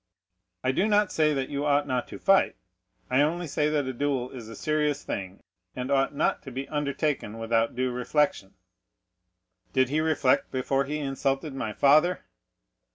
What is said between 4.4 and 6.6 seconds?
a serious thing, and ought not to